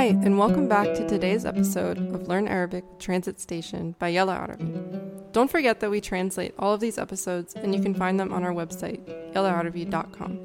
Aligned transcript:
Hi, 0.00 0.06
and 0.06 0.38
welcome 0.38 0.66
back 0.66 0.94
to 0.94 1.06
today's 1.06 1.44
episode 1.44 1.98
of 2.14 2.26
Learn 2.26 2.48
Arabic 2.48 2.84
Transit 2.98 3.38
Station 3.38 3.94
by 3.98 4.08
Yella 4.08 4.34
Arabi. 4.34 4.72
Don't 5.32 5.50
forget 5.50 5.80
that 5.80 5.90
we 5.90 6.00
translate 6.00 6.54
all 6.58 6.72
of 6.72 6.80
these 6.80 6.96
episodes 6.96 7.52
and 7.52 7.74
you 7.74 7.82
can 7.82 7.92
find 7.92 8.18
them 8.18 8.32
on 8.32 8.42
our 8.42 8.54
website, 8.54 9.04
yellaarabi.com. 9.34 10.38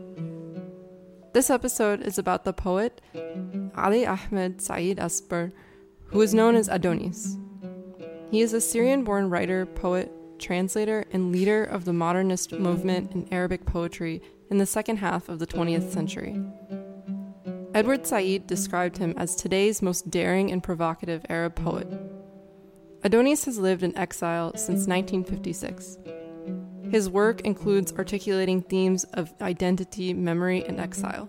This 1.31 1.49
episode 1.49 2.01
is 2.01 2.17
about 2.17 2.43
the 2.43 2.51
poet 2.51 2.99
Ali 3.77 4.05
Ahmed 4.05 4.61
Said 4.61 4.99
Asper, 4.99 5.53
who 6.07 6.19
is 6.19 6.33
known 6.33 6.55
as 6.55 6.67
Adonis. 6.67 7.37
He 8.31 8.41
is 8.41 8.51
a 8.51 8.59
Syrian 8.59 9.05
born 9.05 9.29
writer, 9.29 9.65
poet, 9.65 10.11
translator, 10.37 11.05
and 11.13 11.31
leader 11.31 11.63
of 11.63 11.85
the 11.85 11.93
modernist 11.93 12.51
movement 12.51 13.13
in 13.13 13.25
Arabic 13.31 13.65
poetry 13.65 14.21
in 14.49 14.57
the 14.57 14.65
second 14.65 14.97
half 14.97 15.29
of 15.29 15.39
the 15.39 15.47
20th 15.47 15.93
century. 15.93 16.43
Edward 17.74 18.06
Said 18.06 18.46
described 18.46 18.98
him 18.98 19.14
as 19.16 19.34
today's 19.34 19.80
most 19.80 20.10
daring 20.10 20.50
and 20.50 20.62
provocative 20.62 21.24
Arab 21.28 21.54
poet. 21.54 21.88
Adonis 23.02 23.44
has 23.46 23.58
lived 23.58 23.82
in 23.82 23.96
exile 23.96 24.50
since 24.56 24.86
1956. 24.86 25.98
His 26.90 27.08
work 27.08 27.40
includes 27.42 27.92
articulating 27.92 28.62
themes 28.62 29.04
of 29.14 29.32
identity, 29.40 30.12
memory, 30.12 30.64
and 30.64 30.80
exile. 30.80 31.28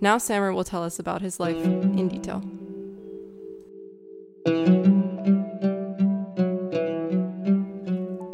Now, 0.00 0.18
Samer 0.18 0.52
will 0.52 0.64
tell 0.64 0.82
us 0.82 0.98
about 0.98 1.20
his 1.20 1.38
life 1.40 1.62
in 1.64 2.08
detail. 2.08 2.42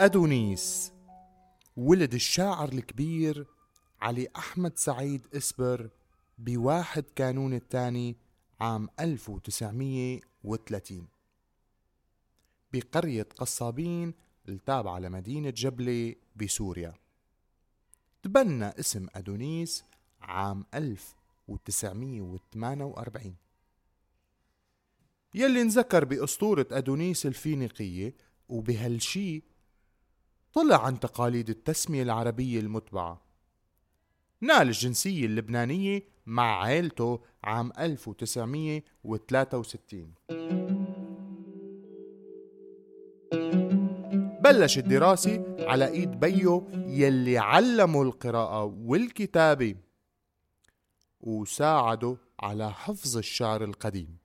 أدونيس 0.01 0.93
ولد 1.77 2.15
الشاعر 2.15 2.69
الكبير 2.69 3.47
علي 4.01 4.29
أحمد 4.37 4.79
سعيد 4.79 5.27
إسبر 5.37 5.91
بواحد 6.38 7.04
كانون 7.16 7.54
الثاني 7.54 8.16
عام 8.60 8.90
1930 9.00 11.08
بقرية 12.74 13.28
قصابين 13.38 14.14
التابعة 14.50 15.00
لمدينة 15.00 15.50
جبلة 15.50 16.16
بسوريا. 16.36 16.94
تبنى 18.24 18.66
اسم 18.66 19.08
أدونيس 19.16 19.84
عام 20.22 20.66
1948 20.74 23.36
يلي 25.36 25.62
انذكر 25.62 26.06
بأسطورة 26.06 26.68
أدونيس 26.72 27.26
الفينيقية 27.26 28.16
وبهالشي 28.50 29.44
طلع 30.54 30.86
عن 30.86 31.00
تقاليد 31.00 31.50
التسمية 31.50 32.04
العربية 32.04 32.60
المتبعة. 32.60 33.22
نال 34.42 34.68
الجنسية 34.68 35.26
اللبنانية 35.26 36.13
مع 36.26 36.64
عائلته 36.64 37.20
عام 37.44 37.72
1963 37.80 40.14
بلش 44.44 44.78
الدراسة 44.78 45.56
على 45.60 45.88
إيد 45.88 46.20
بيو 46.20 46.68
يلي 46.74 47.38
علمه 47.38 48.02
القراءة 48.02 48.64
والكتابة 48.64 49.76
وساعده 51.22 52.18
على 52.40 52.72
حفظ 52.72 53.18
الشعر 53.18 53.64
القديم. 53.64 54.18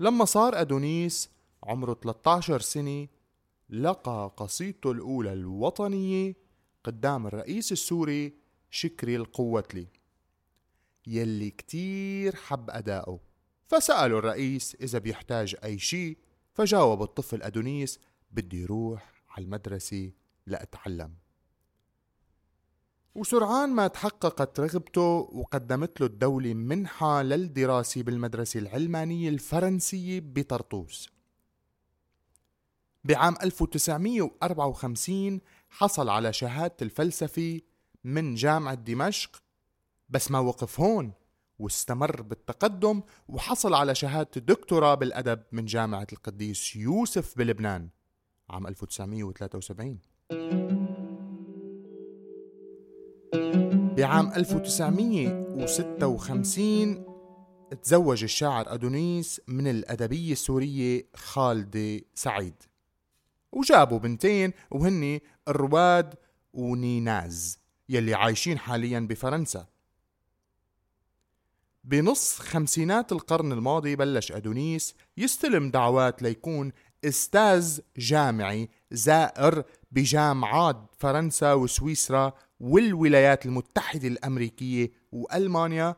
لما 0.00 0.24
صار 0.24 0.60
أدونيس 0.60 1.30
عمره 1.62 1.94
13 1.94 2.60
سنة 2.60 3.08
لقى 3.70 4.32
قصيدته 4.36 4.92
الأولى 4.92 5.32
الوطنية 5.32 6.36
قدام 6.84 7.26
الرئيس 7.26 7.72
السوري 7.72 8.34
شكري 8.70 9.16
القوتلي. 9.16 9.86
يلي 11.06 11.50
كتير 11.50 12.36
حب 12.36 12.70
أداؤه 12.70 13.20
فسأله 13.66 14.18
الرئيس 14.18 14.76
إذا 14.80 14.98
بيحتاج 14.98 15.56
أي 15.64 15.78
شي 15.78 16.18
فجاوب 16.52 17.02
الطفل 17.02 17.42
أدونيس 17.42 18.00
بدي 18.30 18.62
يروح 18.62 19.12
على 19.28 19.44
المدرسة 19.44 20.12
لأتعلم. 20.46 21.14
وسرعان 23.14 23.70
ما 23.70 23.86
تحققت 23.86 24.60
رغبته 24.60 25.28
وقدمت 25.32 26.00
له 26.00 26.06
الدولة 26.06 26.54
منحة 26.54 27.22
للدراسة 27.22 28.02
بالمدرسة 28.02 28.60
العلمانية 28.60 29.28
الفرنسية 29.28 30.20
بطرطوس. 30.24 31.08
بعام 33.04 33.34
1954 33.42 35.40
حصل 35.70 36.08
على 36.08 36.32
شهادة 36.32 36.76
الفلسفة 36.82 37.60
من 38.04 38.34
جامعة 38.34 38.74
دمشق 38.74 39.42
بس 40.08 40.30
ما 40.30 40.38
وقف 40.38 40.80
هون 40.80 41.12
واستمر 41.58 42.22
بالتقدم 42.22 43.02
وحصل 43.28 43.74
على 43.74 43.94
شهادة 43.94 44.30
الدكتوراه 44.36 44.94
بالأدب 44.94 45.42
من 45.52 45.64
جامعة 45.64 46.06
القديس 46.12 46.76
يوسف 46.76 47.38
بلبنان 47.38 47.88
عام 48.50 48.66
1973 48.66 49.98
بعام 53.96 54.32
1956 54.32 57.04
تزوج 57.82 58.22
الشاعر 58.22 58.74
أدونيس 58.74 59.40
من 59.48 59.66
الأدبية 59.66 60.32
السورية 60.32 61.06
خالدة 61.14 62.00
سعيد. 62.14 62.54
وجابوا 63.52 63.98
بنتين 63.98 64.52
وهن 64.70 65.20
الرواد 65.48 66.14
ونيناز 66.52 67.58
يلي 67.88 68.14
عايشين 68.14 68.58
حاليا 68.58 69.00
بفرنسا. 69.00 69.66
بنص 71.84 72.38
خمسينات 72.38 73.12
القرن 73.12 73.52
الماضي 73.52 73.96
بلش 73.96 74.32
أدونيس 74.32 74.94
يستلم 75.16 75.70
دعوات 75.70 76.22
ليكون 76.22 76.72
أستاذ 77.04 77.80
جامعي 77.96 78.68
زائر 78.90 79.62
بجامعات 79.92 80.76
فرنسا 80.98 81.52
وسويسرا 81.52 82.32
والولايات 82.60 83.46
المتحدة 83.46 84.08
الأمريكية 84.08 84.90
وألمانيا 85.12 85.96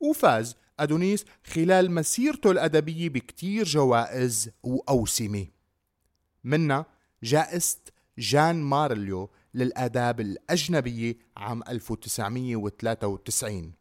وفاز 0.00 0.56
أدونيس 0.80 1.24
خلال 1.44 1.90
مسيرته 1.90 2.50
الأدبية 2.50 3.08
بكتير 3.08 3.64
جوائز 3.64 4.50
وأوسمة. 4.62 5.46
منا 6.44 6.84
جائزة 7.22 7.78
جان 8.18 8.62
مارليو 8.62 9.30
للآداب 9.54 10.20
الأجنبية 10.20 11.16
عام 11.36 11.62
1993 11.68 13.79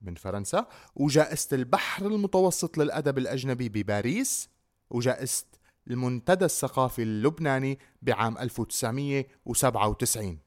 من 0.00 0.14
فرنسا 0.14 0.66
وجائزة 0.96 1.48
البحر 1.52 2.06
المتوسط 2.06 2.78
للأدب 2.78 3.18
الأجنبي 3.18 3.68
بباريس 3.68 4.48
وجائزة 4.90 5.44
المنتدى 5.90 6.44
الثقافي 6.44 7.02
اللبناني 7.02 7.78
بعام 8.02 8.38
1997 8.38 10.38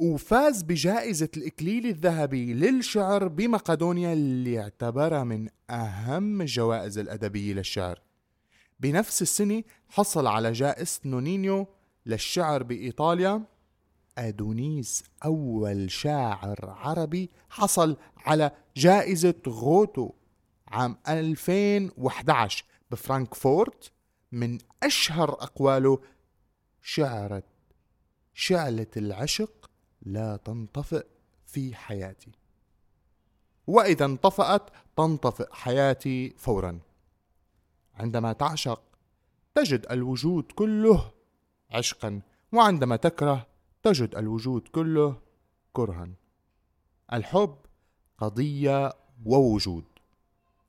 وفاز 0.00 0.62
بجائزة 0.62 1.28
الإكليل 1.36 1.86
الذهبي 1.86 2.54
للشعر 2.54 3.28
بمقدونيا 3.28 4.12
اللي 4.12 4.60
اعتبرها 4.60 5.24
من 5.24 5.48
أهم 5.70 6.40
الجوائز 6.40 6.98
الأدبية 6.98 7.54
للشعر. 7.54 8.00
بنفس 8.80 9.22
السنة 9.22 9.62
حصل 9.88 10.26
على 10.26 10.52
جائزة 10.52 11.00
نونينو 11.04 11.66
للشعر 12.06 12.62
بإيطاليا 12.62 13.42
أدونيس 14.18 15.04
أول 15.24 15.90
شاعر 15.90 16.70
عربي 16.70 17.30
حصل 17.50 17.96
على 18.16 18.50
جائزة 18.76 19.34
غوته 19.48 20.10
عام 20.68 20.96
2011 21.08 22.64
بفرانكفورت 22.90 23.92
من 24.32 24.58
أشهر 24.82 25.30
أقواله 25.30 25.98
شعرت 26.82 27.44
شعلة 28.34 28.86
العشق 28.96 29.70
لا 30.02 30.36
تنطفئ 30.36 31.06
في 31.46 31.74
حياتي. 31.74 32.32
وإذا 33.66 34.04
انطفأت 34.04 34.62
تنطفئ 34.96 35.48
حياتي 35.52 36.30
فورا. 36.30 36.80
عندما 37.94 38.32
تعشق 38.32 38.82
تجد 39.54 39.86
الوجود 39.90 40.52
كله 40.52 41.10
عشقا 41.70 42.20
وعندما 42.52 42.96
تكره 42.96 43.46
تجد 43.82 44.16
الوجود 44.16 44.68
كله 44.68 45.16
كرها. 45.72 46.08
الحب 47.12 47.56
قضية 48.18 48.92
ووجود. 49.24 49.84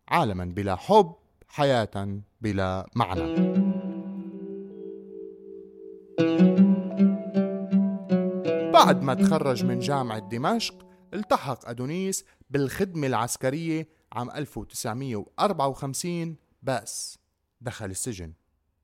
عالما 0.08 0.46
بلا 0.46 0.76
حب 0.76 1.16
حياة 1.48 2.22
بلا 2.42 2.90
معنى. 2.96 3.54
بعد 8.72 9.02
ما 9.02 9.14
تخرج 9.14 9.66
من 9.66 9.80
جامعة 9.80 10.20
دمشق 10.20 10.86
التحق 11.14 11.70
أدونيس 11.70 12.26
بالخدمة 12.50 13.08
العسكرية 13.08 13.88
عام 14.12 14.32
1954 14.32 16.36
بس 16.64 17.20
دخل 17.62 17.86
السجن 17.86 18.34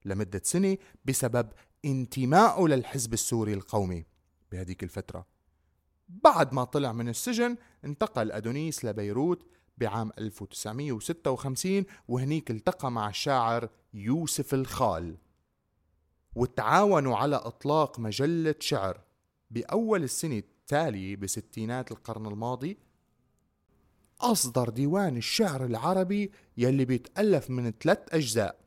لمدة 0.05 0.41
سنة 0.43 0.77
بسبب 1.05 1.49
انتمائه 1.85 2.67
للحزب 2.67 3.13
السوري 3.13 3.53
القومي. 3.53 4.08
بهديك 4.51 4.83
الفترة. 4.83 5.25
بعد 6.09 6.53
ما 6.53 6.63
طلع 6.63 6.91
من 6.91 7.09
السجن 7.09 7.57
انتقل 7.85 8.31
أدونيس 8.31 8.85
لبيروت 8.85 9.45
بعام 9.77 10.11
1956 10.17 11.85
وهنيك 12.07 12.51
التقى 12.51 12.91
مع 12.91 13.09
الشاعر 13.09 13.69
يوسف 13.93 14.53
الخال. 14.53 15.17
وتعاونوا 16.35 17.17
على 17.17 17.35
إطلاق 17.35 17.99
مجلة 17.99 18.55
شعر 18.59 19.01
بأول 19.51 20.03
السنة 20.03 20.37
التالية 20.37 21.15
بستينات 21.15 21.91
القرن 21.91 22.25
الماضي. 22.25 22.77
أصدر 24.21 24.69
ديوان 24.69 25.17
الشعر 25.17 25.65
العربي 25.65 26.31
يلي 26.57 26.85
بيتألف 26.85 27.49
من 27.49 27.71
ثلاث 27.71 27.99
أجزاء. 28.11 28.59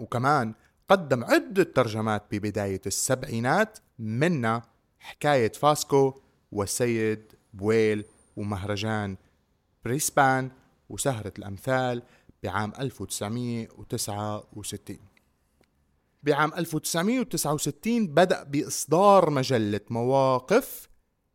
وكمان 0.00 0.54
قدم 0.88 1.24
عدة 1.24 1.62
ترجمات 1.62 2.24
ببداية 2.30 2.80
السبعينات 2.86 3.78
منها 3.98 4.69
حكاية 5.00 5.52
فاسكو 5.52 6.20
والسيد 6.52 7.32
بوبل 7.52 8.04
ومهاجر 8.36 9.16
بريسبان 9.84 10.50
وسهرة 10.88 11.32
الأمثال 11.38 12.02
بعام 12.42 12.72
1969 12.78 14.98
بعام 16.22 16.54
1969 16.54 18.06
بدأ 18.06 18.42
بإصدار 18.42 19.30
مجلة 19.30 19.80
مواقف 19.90 20.88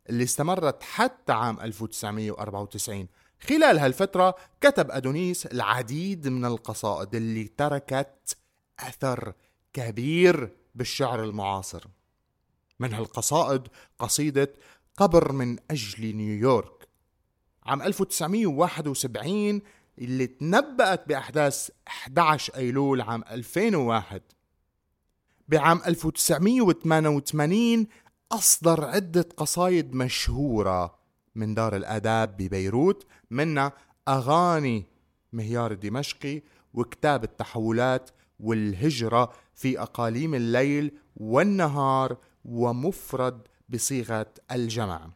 اللي 0.10 0.24
استمرت 0.24 0.84
حتى 0.84 1.34
عام 1.34 1.60
1994 1.60 3.08
خلال 3.40 3.80
هالفترة 3.80 4.36
كتب 4.62 4.92
أدونيس 4.92 5.46
العديد 5.46 6.28
من 6.28 6.46
القصائد 6.46 7.16
اللي 7.16 7.48
تركت 7.48 8.38
أثر 8.80 9.34
كبير 9.74 10.56
بالشعر 10.76 11.24
المعاصر. 11.24 11.84
من 12.80 12.94
هالقصائد 12.94 13.68
قصيدة 14.00 14.54
قبر 14.98 15.32
من 15.32 15.58
أجل 15.72 16.16
نيويورك. 16.16 16.88
عام 17.64 17.82
1971 17.82 19.62
اللي 20.00 20.28
تنبأت 20.28 21.08
بأحداث 21.08 21.70
11 21.88 22.56
أيلول 22.56 23.02
عام 23.02 23.24
2001 23.32 24.22
بعام 25.48 25.82
1988 25.88 27.88
أصدر 28.32 28.86
عدة 28.86 29.30
قصايد 29.38 29.96
مشهورة 29.96 30.96
من 31.36 31.54
دار 31.54 31.76
الآداب 31.76 32.38
ببيروت 32.38 33.06
منها 33.32 33.74
أغاني 34.08 34.86
مهيار 35.34 35.72
الدمشقي 35.72 36.42
وكتاب 36.74 37.24
التحولات 37.24 38.10
والهجرة 38.40 39.34
في 39.56 39.82
أقاليم 39.82 40.36
الليل 40.36 40.92
والنهار 41.18 42.18
ومفرد 42.46 43.48
بصيغة 43.70 44.34
الجمع. 44.52 45.10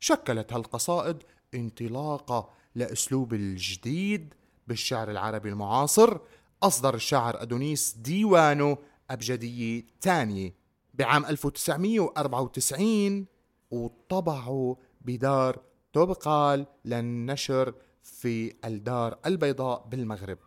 شكلت 0.00 0.52
هالقصائد 0.52 1.22
انطلاقة 1.54 2.50
لأسلوب 2.74 3.34
الجديد 3.34 4.34
بالشعر 4.68 5.10
العربي 5.10 5.48
المعاصر 5.48 6.18
أصدر 6.62 6.94
الشاعر 6.94 7.42
أدونيس 7.42 7.96
ديوانه 7.98 8.78
أبجدية 9.10 9.84
تانية 10.00 10.54
بعام 10.94 11.24
1994 11.24 13.26
وطبعوا 13.70 14.74
بدار 15.00 15.60
توبقال 15.92 16.66
للنشر 16.84 17.74
في 18.02 18.54
الدار 18.64 19.18
البيضاء 19.26 19.86
بالمغرب. 19.88 20.38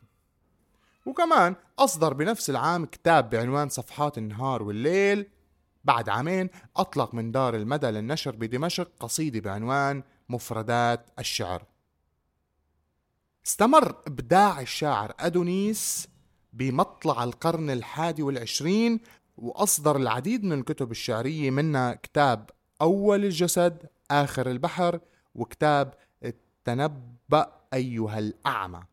وكمان 1.05 1.55
أصدر 1.79 2.13
بنفس 2.13 2.49
العام 2.49 2.85
كتاب 2.85 3.29
بعنوان 3.29 3.69
صفحات 3.69 4.17
النهار 4.17 4.63
والليل 4.63 5.29
بعد 5.85 6.09
عامين 6.09 6.49
أطلق 6.77 7.13
من 7.13 7.31
دار 7.31 7.55
المدى 7.55 7.87
للنشر 7.87 8.35
بدمشق 8.35 8.91
قصيدة 8.99 9.39
بعنوان 9.39 10.03
مفردات 10.29 11.09
الشعر. 11.19 11.63
استمر 13.47 13.95
إبداع 14.07 14.61
الشاعر 14.61 15.13
أدونيس 15.19 16.07
بمطلع 16.53 17.23
القرن 17.23 17.69
الحادي 17.69 18.23
والعشرين 18.23 18.99
وأصدر 19.37 19.95
العديد 19.97 20.43
من 20.43 20.59
الكتب 20.59 20.91
الشعرية 20.91 21.51
منها 21.51 21.93
كتاب 21.93 22.49
أول 22.81 23.25
الجسد 23.25 23.89
آخر 24.11 24.51
البحر 24.51 24.99
وكتاب 25.35 25.93
التنبأ 26.23 27.51
أيها 27.73 28.19
الأعمى 28.19 28.83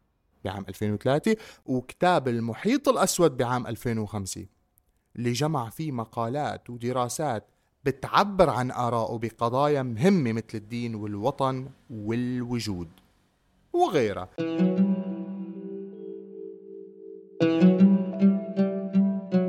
بعام 0.45 0.65
2003 0.69 1.37
وكتاب 1.67 2.29
المحيط 2.29 2.89
الأسود 2.89 3.37
بعام 3.37 3.67
2005 3.67 4.47
اللي 5.17 5.33
جمع 5.33 5.71
فيه 5.71 5.93
مقالات 5.93 6.71
ودراسات 6.71 7.47
بتعبر 7.85 8.51
عن 8.51 8.71
آرائه 8.71 9.19
بقضايا 9.19 9.83
مهمة 9.83 10.33
مثل 10.33 10.45
الدين 10.55 10.95
والوطن 10.95 11.69
والوجود 11.91 12.89
وغيرها. 13.73 14.29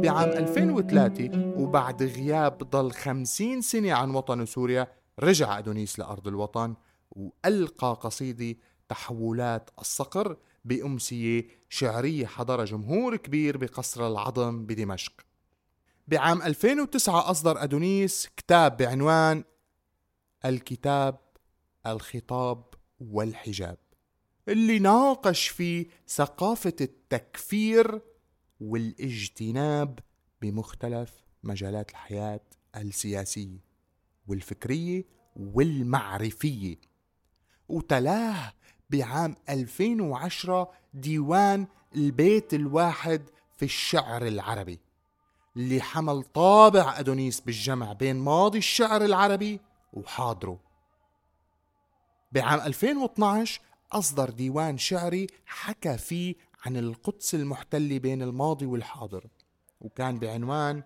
بعام 0.02 0.30
2003 0.30 1.54
وبعد 1.58 2.04
غياب 2.04 2.58
ضل 2.58 2.92
50 2.92 3.62
سنة 3.62 3.94
عن 3.94 4.10
وطن 4.10 4.46
سوريا 4.46 4.88
رجع 5.20 5.60
أدونيس 5.60 6.00
لأرض 6.00 6.28
الوطن 6.28 6.76
وألقى 7.12 7.98
قصيدة 8.02 8.60
تحولات 8.90 9.70
الصقر 9.80 10.38
بأمسية 10.66 11.48
شعرية 11.70 12.26
حضر 12.26 12.66
جمهور 12.66 13.16
كبير 13.16 13.58
بقصر 13.58 14.08
العظم 14.08 14.66
بدمشق. 14.66 15.14
بعام 16.08 16.42
2009 16.42 17.32
أصدر 17.32 17.64
أدونيس 17.64 18.30
كتاب 18.38 18.78
بعنوان 18.78 19.44
الكتاب 20.46 21.20
الخطاب 21.86 22.64
والحجاب 23.00 23.78
اللي 24.48 24.80
ناقش 24.80 25.48
فيه 25.48 25.88
ثقافة 26.08 26.74
التكفير 26.82 28.02
والاجتناب 28.60 30.00
بمختلف 30.42 31.24
مجالات 31.44 31.92
الحياة 31.92 32.42
السياسية 32.76 33.60
والفكرية 34.28 35.06
والمعرفية. 35.36 36.76
وتلاه 37.68 38.54
بعام 38.90 39.36
2010 39.50 40.72
ديوان 40.94 41.68
البيت 41.96 42.54
الواحد 42.54 43.22
في 43.58 43.66
الشعر 43.66 44.28
العربي. 44.28 44.80
اللي 45.58 45.82
حمل 45.82 46.24
طابع 46.24 47.00
أدونيس 47.00 47.40
بالجمع 47.40 47.94
بين 47.94 48.16
ماضي 48.16 48.58
الشعر 48.58 49.06
العربي 49.06 49.60
وحاضره. 49.94 50.60
بعام 52.32 52.60
2012 52.60 53.62
أصدر 53.92 54.30
ديوان 54.30 54.78
شعري 54.78 55.28
حكى 55.46 55.98
فيه 55.98 56.36
عن 56.66 56.78
القدس 56.78 57.36
المحتلة 57.36 58.00
بين 58.00 58.22
الماضي 58.22 58.66
والحاضر 58.66 59.28
وكان 59.82 60.20
بعنوان 60.20 60.84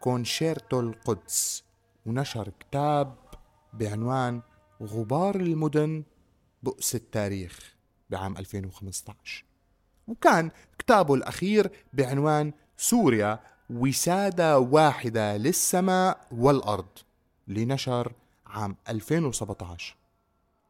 كونشيرتو 0.00 0.80
القدس 0.80 1.64
ونشر 2.06 2.52
كتاب 2.60 3.16
بعنوان 3.72 4.42
غبار 4.82 5.36
المدن 5.36 6.04
بؤس 6.62 6.94
التاريخ 6.94 7.76
بعام 8.10 8.36
2015 8.36 9.44
وكان 10.08 10.50
كتابه 10.78 11.14
الأخير 11.14 11.70
بعنوان 11.92 12.52
سوريا 12.82 13.38
وسادة 13.70 14.58
واحدة 14.58 15.36
للسماء 15.36 16.20
والأرض 16.32 16.86
لنشر 17.48 18.12
عام 18.46 18.76
2017 18.88 19.96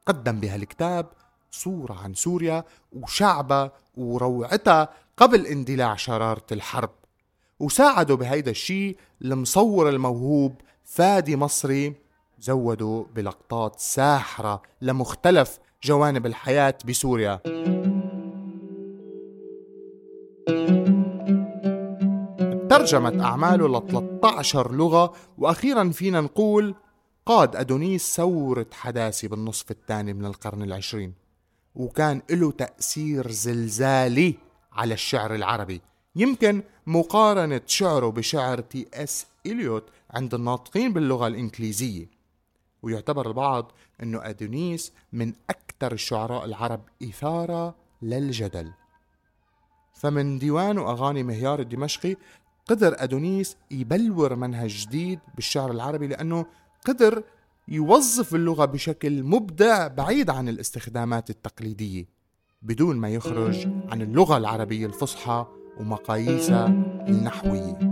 قدم 0.07 0.41
بهالكتاب 0.41 1.07
صورة 1.51 1.95
عن 1.95 2.15
سوريا 2.15 2.65
وشعبها 2.93 3.73
وروعتها 3.97 4.89
قبل 5.17 5.47
اندلاع 5.47 5.97
شرارة 5.97 6.47
الحرب. 6.53 6.91
وساعدوا 7.61 8.17
بهيدا 8.17 8.51
الشيء 8.51 8.97
المصور 9.23 9.89
الموهوب 9.89 10.61
فادي 10.85 11.37
مصري 11.37 11.95
زودوا 12.41 13.05
بلقطات 13.15 13.81
ساحرة 13.81 14.63
لمختلف 14.81 15.59
جوانب 15.85 16.27
الحياة 16.27 16.79
بسوريا. 16.85 17.41
ترجمت 22.73 23.21
أعماله 23.21 23.69
ل 23.69 23.89
13 23.89 24.73
لغة 24.73 25.13
وأخيرا 25.39 25.91
فينا 25.91 26.21
نقول 26.21 26.75
قاد 27.27 27.57
أدونيس 27.57 28.17
ثورة 28.17 28.67
حداثة 28.73 29.29
بالنصف 29.29 29.71
الثاني 29.71 30.13
من 30.13 30.25
القرن 30.25 30.63
العشرين 30.63 31.15
وكان 31.75 32.23
له 32.31 32.51
تأثير 32.53 33.31
زلزالي 33.31 34.35
على 34.73 34.95
الشعر 34.95 35.35
العربي. 35.35 35.81
يمكن 36.17 36.63
مقارنة 36.87 37.61
شعره 37.67 38.09
بشعر 38.09 38.61
تي 38.61 38.87
إس 38.95 39.27
إليوت 39.47 39.85
عند 40.11 40.35
الناطقين 40.35 40.93
باللغة 40.93 41.27
الإنجليزية. 41.27 42.11
ويعتبر 42.83 43.29
البعض 43.29 43.73
أنه 44.03 44.21
أدونيس 44.23 44.93
من 45.13 45.33
أكثر 45.51 45.93
الشعراء 45.93 46.45
العرب 46.45 46.81
إثارة 47.03 47.75
للجدل. 48.03 48.73
فمن 50.03 50.39
ديوانه 50.39 50.79
أغاني 50.79 51.23
مهيار 51.23 51.61
الدمشقي 51.61 52.17
قدر 52.67 52.95
أدونيس 52.99 53.57
يبلور 53.71 54.35
منهج 54.35 54.71
جديد 54.71 55.19
بالشعر 55.35 55.71
العربي 55.71 56.07
لأنه 56.07 56.47
قدر 56.85 57.23
يوظف 57.69 58.35
اللغة 58.35 58.65
بشكل 58.65 59.23
مبدع 59.23 59.87
بعيد 59.89 60.31
عن 60.31 60.49
الاستخدامات 60.49 61.31
التقليدية 61.31 62.05
بدون 62.63 62.97
ما 62.97 63.09
يخرج 63.09 63.69
عن 63.89 64.03
اللغة 64.03 64.37
العربية 64.37 64.87
الفصحى 64.87 65.47
ومقاييسها 65.81 66.67
النحوية. 67.09 67.92